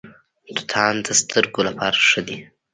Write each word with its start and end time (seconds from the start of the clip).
توتان 0.45 0.95
د 1.05 1.07
سترګو 1.21 1.61
لپاره 1.67 1.97
ښه 2.07 2.21
دي. 2.27 2.37